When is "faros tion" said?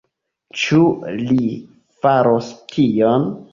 2.01-3.33